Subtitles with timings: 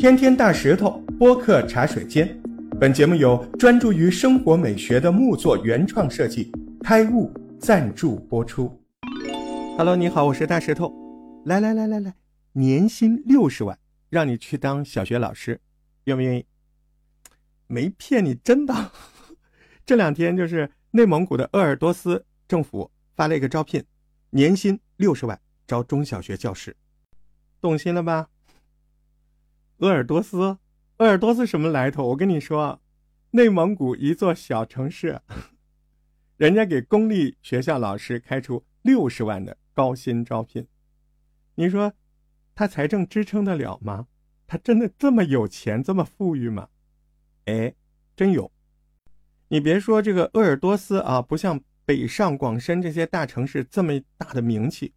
[0.00, 2.26] 天天大石头播客茶水间，
[2.80, 6.50] 本节目由专注于生活美学的木作原创设计
[6.82, 8.82] 开悟赞助播出。
[9.76, 10.90] Hello，你好，我是大石头。
[11.44, 12.14] 来来来来来，
[12.52, 13.78] 年薪六十万，
[14.08, 15.60] 让你去当小学老师，
[16.04, 16.46] 愿不愿意？
[17.66, 18.92] 没骗你，真的。
[19.84, 23.84] 这两天就是内蒙古的鄂尔多斯政府发了一个招聘，
[24.30, 26.74] 年薪六十万，招中小学教师，
[27.60, 28.28] 动心了吧？
[29.80, 30.58] 鄂尔多斯，
[30.98, 32.08] 鄂尔多斯什么来头？
[32.08, 32.82] 我跟你说，
[33.30, 35.22] 内蒙古一座小城市，
[36.36, 40.66] 人家给公立学校老师开出六十万的高薪招聘，
[41.54, 41.94] 你说
[42.54, 44.06] 他财政支撑得了吗？
[44.46, 46.68] 他真的这么有钱，这么富裕吗？
[47.46, 47.74] 哎，
[48.14, 48.52] 真有。
[49.48, 54.92] 你别说这个鄂尔多斯啊，不像北上广深这些大城市这么大的名气，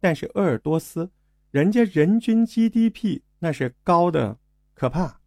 [0.00, 1.10] 但是鄂尔多斯，
[1.50, 3.20] 人家人均 GDP。
[3.44, 4.38] 那是高的
[4.72, 5.20] 可怕。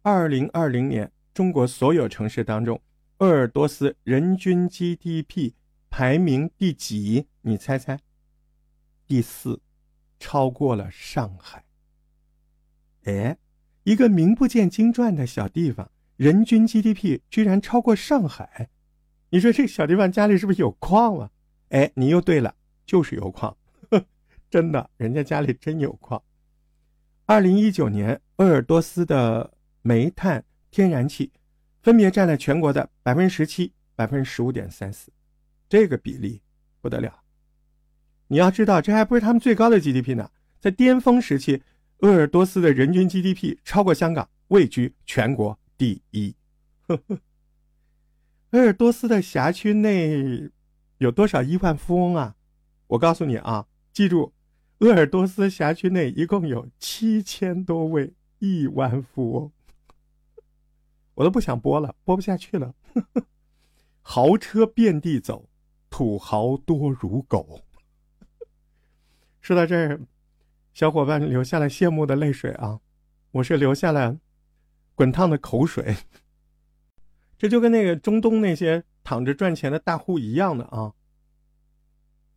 [0.00, 2.80] 二零二零年，中国所有城市当中，
[3.18, 5.52] 鄂尔多斯人均 GDP
[5.90, 7.26] 排名第几？
[7.42, 8.00] 你猜猜？
[9.06, 9.60] 第四，
[10.18, 11.66] 超过了上海。
[13.04, 13.36] 哎，
[13.82, 18.70] 一个名不见经传的小地方，人均 GDP 居然超过上海。
[19.28, 21.30] 你说这小地方家里是不是有矿啊？
[21.68, 22.54] 哎，你又对了，
[22.86, 23.54] 就是有矿，
[24.48, 26.22] 真的，人家家里真有矿。
[27.28, 31.32] 二零一九年，鄂尔多斯的煤炭、天然气
[31.82, 35.10] 分别占了全国的百分之十七、百分之十五点三四，
[35.68, 36.40] 这个比例
[36.80, 37.22] 不得了。
[38.28, 40.30] 你要知道，这还不是他们最高的 GDP 呢。
[40.60, 41.64] 在巅峰时期，
[41.98, 46.32] 鄂尔多斯的人均 GDP 超过香港，位居全国第一。
[48.50, 50.48] 鄂尔多斯的辖区内
[50.98, 52.36] 有多少亿万富翁啊？
[52.86, 54.32] 我告诉你啊，记住。
[54.78, 59.52] 鄂尔多斯辖区内一共有七千多位亿万富翁，
[61.14, 62.74] 我都不想播了，播不下去了。
[64.02, 65.48] 豪车遍地走，
[65.88, 67.62] 土豪多如狗。
[69.40, 70.00] 说到这儿，
[70.74, 72.80] 小伙伴流下了羡慕的泪水啊！
[73.30, 74.18] 我是流下了
[74.94, 75.96] 滚烫的口水。
[77.38, 80.92] 这就跟那个中东那些躺着赚钱的大户一样的啊。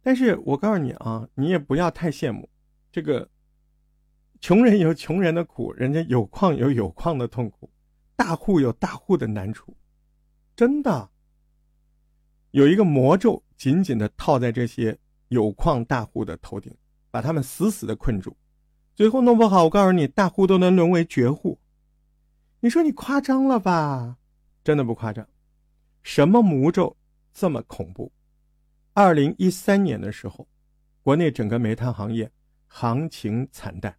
[0.02, 2.50] 但是我告诉你啊，你也不要太羡慕，
[2.92, 3.30] 这个
[4.40, 7.70] 穷人有穷人的苦，人家有矿有有矿的痛苦，
[8.16, 9.76] 大户有大户的难处，
[10.56, 11.10] 真的
[12.52, 16.74] 有一个魔咒紧紧的套在这些有矿大户的头顶，
[17.12, 18.36] 把他们死死的困住，
[18.96, 21.60] 最后弄不好，我告诉你，大户都能沦为绝户。
[22.62, 24.18] 你说你夸张了吧？
[24.64, 25.28] 真的不夸张，
[26.04, 26.96] 什么魔咒
[27.34, 28.12] 这么恐怖？
[29.02, 30.46] 二零一三年的时候，
[31.04, 32.30] 国内整个煤炭行业
[32.68, 33.96] 行情惨淡，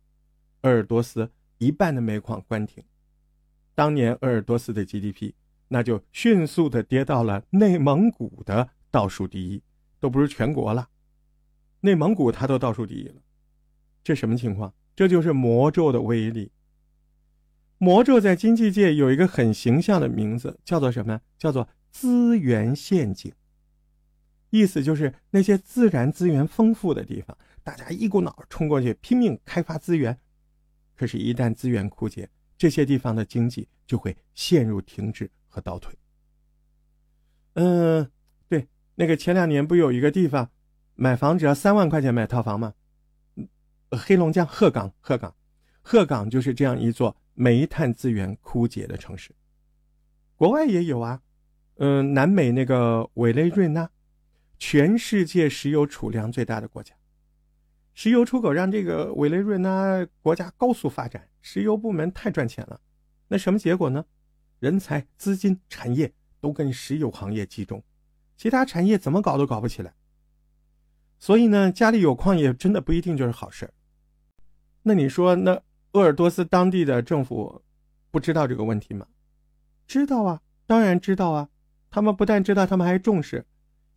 [0.60, 2.84] 鄂尔多斯一半的煤矿关停，
[3.74, 5.32] 当年鄂尔多斯的 GDP
[5.68, 9.62] 那就迅速的跌到了内蒙古的倒数第一，
[9.98, 10.90] 都不是全国了，
[11.80, 13.22] 内蒙古它都倒数第一了，
[14.04, 14.74] 这什么情况？
[14.94, 16.52] 这就是魔咒的威力。
[17.78, 21.22] 魔咒在经济界有一个很形象的名字，叫做什么？
[21.38, 23.32] 叫做资源陷阱。
[24.50, 30.18] 意思就是那些自然资源丰富的地方，大家一股脑冲过去拼命开发资源，
[30.96, 32.28] 可是，一旦资源枯竭，
[32.58, 35.96] 这些地方的经济就会陷入停滞和倒退。
[37.54, 38.10] 嗯，
[38.48, 40.50] 对，那个前两年不有一个地方，
[40.96, 42.74] 买房只要三万块钱买套房吗？
[43.92, 45.34] 黑龙江鹤岗，鹤岗，
[45.82, 49.32] 鹤岗就是这样一座煤炭资源枯竭的城市。
[50.34, 51.22] 国外也有啊，
[51.76, 53.88] 嗯，南美那个委内瑞拉。
[54.60, 56.94] 全世界石油储量最大的国家，
[57.94, 62.78] 石油出口让这个委内瑞拉国家高速发展，石油部门太赚钱了。
[63.26, 64.04] 那什么结果呢？
[64.58, 66.12] 人才、资金、产业
[66.42, 67.82] 都跟石油行业集中，
[68.36, 69.94] 其他产业怎么搞都搞不起来。
[71.18, 73.72] 所以呢，家里有矿也真的不一定就是好事
[74.82, 75.62] 那你说，那
[75.92, 77.62] 鄂尔多斯当地的政府
[78.10, 79.06] 不知道这个问题吗？
[79.86, 81.48] 知道啊，当然知道啊。
[81.90, 83.46] 他们不但知道，他们还重视。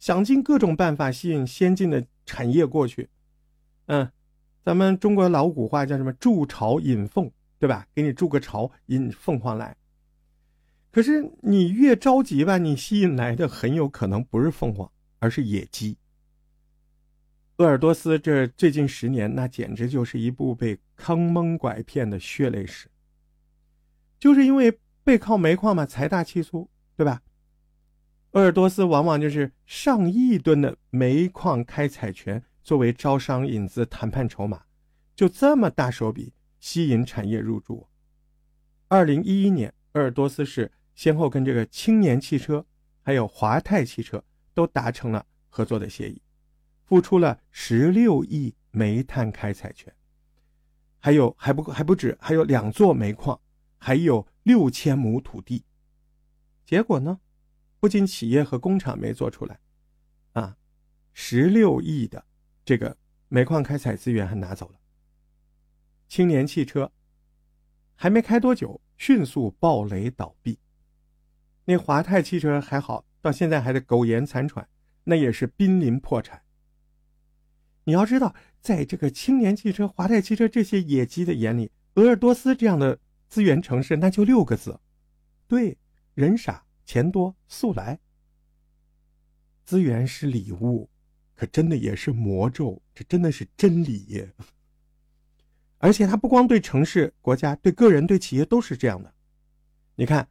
[0.03, 3.09] 想尽各种办法吸引先进的产业过去，
[3.85, 4.11] 嗯，
[4.61, 7.87] 咱们中国老古话叫什么“筑巢引凤”，对吧？
[7.95, 9.73] 给你筑个巢，引凤凰来。
[10.91, 15.95] 可是你越着急吧，你吸引来的很有可能不是凤凰，而是野鸡。
[17.55, 22.89] 鄂尔多斯这最近十年，那简直就是一部被坑蒙拐骗的血泪史。
[24.19, 27.21] 就是因为背靠煤矿嘛，财大气粗，对吧？
[28.33, 34.63] 鄂尔多斯往往就是上亿吨的煤矿开采权作为招商引资谈判筹码，
[35.15, 37.87] 就这么大手笔吸引产业入驻，
[38.87, 42.65] 二零一一年，鄂尔多斯市先后跟这个青年汽车
[43.03, 44.23] 还有华泰汽车
[44.55, 46.19] 都达成了合作的协议，
[46.85, 49.93] 付出了十六亿煤炭开采权，
[50.99, 53.39] 还有还不还不止，还有两座煤矿，
[53.77, 55.63] 还有六千亩土地。
[56.65, 57.19] 结果呢，
[57.83, 59.59] 不仅企业和工厂没做出来，
[60.31, 60.55] 啊，
[61.11, 62.23] 十六亿的
[62.63, 62.95] 这个
[63.27, 64.79] 煤矿开采资源还拿走了。
[66.07, 66.89] 青年汽车
[67.93, 70.57] 还没开多久，迅速暴雷倒闭。
[71.65, 74.65] 那华泰汽车还好，到现在还在苟延残喘，
[75.03, 76.41] 那也是濒临破产。
[77.83, 82.97] 你要知道，在这个青年汽车、华泰汽车这些野鸡的眼里，鄂尔多斯这样的
[83.27, 84.79] 资源城市，那就六个字：
[85.49, 85.77] 对，
[86.13, 87.99] 人傻钱多，速来。
[89.63, 90.89] 资源是礼物，
[91.35, 94.27] 可真的也是魔咒，这真的是真理。
[95.77, 99.13] 而且它不光对城市、国家、对个人、对企业都是这样的。
[99.95, 100.27] 你看，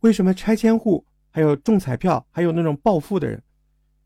[0.00, 3.42] 为什么拆迁户、还有中彩票、还有那种暴富的人，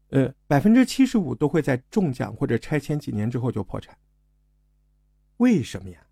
[0.09, 3.97] 呃，百分之七十五都会在中奖或者拆迁几年之后就破产？
[5.38, 6.06] 为什么呀？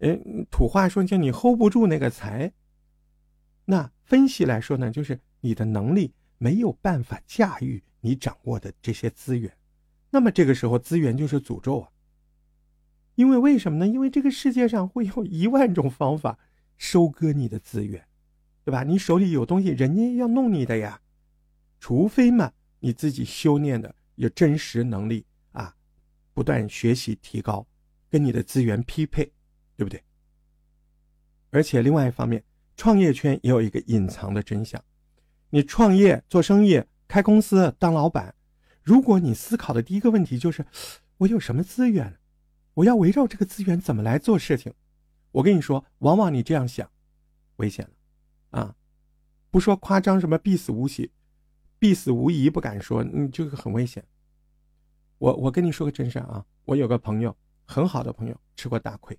[0.00, 2.52] 嗯，土话说叫你 hold 不住那个财。
[3.66, 9.54] 那分析来说呢，就是你的能力没有办法驾驭你掌握的这些资源，
[10.08, 11.90] 那么这个时候资源就是诅咒啊。
[13.16, 13.86] 因为为什么呢？
[13.86, 16.38] 因为这个世界上会有一万种方法
[16.76, 18.06] 收割你的资源，
[18.64, 18.84] 对吧？
[18.84, 21.00] 你手里有东西，人家要弄你的呀。
[21.80, 25.74] 除非嘛，你自己修炼的有真实能力啊，
[26.34, 27.66] 不断学习提高，
[28.10, 29.24] 跟你的资源匹配，
[29.76, 30.02] 对不对？
[31.50, 32.44] 而且另外一方面，
[32.76, 34.82] 创业圈也有一个隐藏的真相：
[35.50, 38.34] 你创业做生意、开公司当老板，
[38.82, 40.66] 如果你思考的第一个问题就是
[41.18, 42.18] 我有什么资源？
[42.74, 44.74] 我要围绕这个资源怎么来做事情？
[45.32, 46.90] 我跟你说，往往你这样想，
[47.56, 48.76] 危险了，啊，
[49.50, 51.10] 不说夸张，什么必死无疑，
[51.78, 54.04] 必死无疑不敢说，你这个很危险。
[55.16, 57.34] 我我跟你说个真事啊，我有个朋友，
[57.64, 59.18] 很好的朋友，吃过大亏。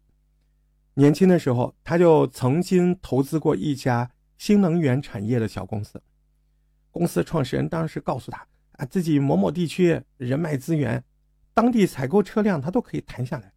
[1.00, 4.10] 年轻的时候，他就曾经投资过一家
[4.40, 6.02] 新能源产业的小公司，
[6.90, 11.04] 公司创始人当时告诉他啊，自己某某地区人脉资源。
[11.54, 13.54] 当地采购车辆，他都可以谈下来，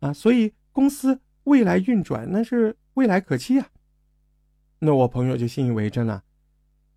[0.00, 3.68] 啊，所以公司未来运转那是未来可期啊。
[4.78, 6.22] 那我朋友就信以为真了，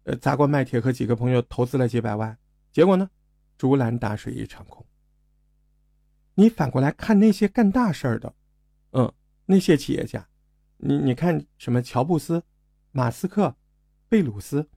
[0.03, 2.37] 呃，砸锅卖铁和几个朋友投资了几百万，
[2.71, 3.09] 结果呢，
[3.57, 4.85] 竹篮打水一场空。
[6.35, 8.33] 你反过来看那些干大事儿的，
[8.91, 9.13] 嗯，
[9.47, 10.27] 那些企业家，
[10.77, 12.43] 你你看什么乔布斯、
[12.91, 13.55] 马斯克、
[14.07, 14.69] 贝鲁斯，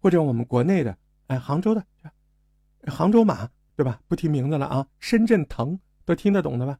[0.00, 0.96] 或者我们国内的，
[1.26, 1.84] 哎，杭州的，
[2.86, 3.50] 杭州马。
[3.76, 4.00] 对吧？
[4.06, 4.86] 不提名字了啊！
[5.00, 6.78] 深圳腾都听得懂的吧？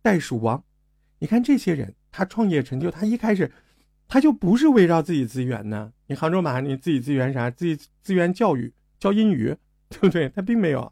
[0.00, 0.64] 袋鼠王，
[1.18, 3.52] 你看这些人，他创业成就，他一开始
[4.08, 5.92] 他就不是围绕自己资源呢。
[6.06, 7.50] 你杭州马，你自己资源啥？
[7.50, 9.54] 自己资源教育，教英语，
[9.90, 10.26] 对不对？
[10.30, 10.90] 他并没有。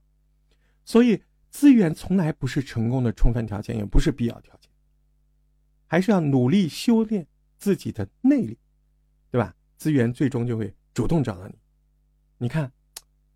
[0.84, 4.59] 所以资源从来不是成功的充分条件，也不是必要条件，
[5.90, 7.26] 还是要努力修炼
[7.58, 8.56] 自己的内力，
[9.30, 9.52] 对吧？
[9.76, 11.54] 资源最终就会主动找到你。
[12.38, 12.70] 你看。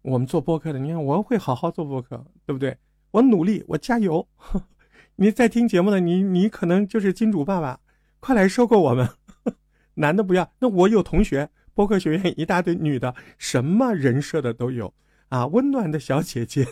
[0.02, 2.76] 我们做播客的，你看我会好好做播客，对不对？
[3.10, 4.28] 我努力，我加油。
[5.16, 7.80] 你在听节目的你，你可能就是金主爸爸，
[8.20, 9.08] 快来收购我们。
[9.96, 14.92] 男的不要，那我有同学，播客学院一大堆女的，什么人设的都有
[15.30, 16.68] 啊，温暖的小姐姐，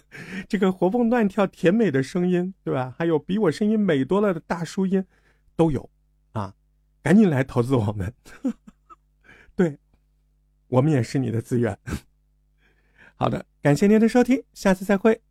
[0.46, 2.94] 这个活蹦乱跳、甜美的声音，对吧？
[2.98, 5.02] 还有比我声音美多了的大叔音，
[5.62, 5.88] 都有
[6.32, 6.56] 啊，
[7.04, 8.12] 赶紧来投资我们。
[9.54, 9.78] 对，
[10.66, 11.78] 我们也是你的资源。
[13.14, 15.22] 好的，感谢您的收听，下次再会。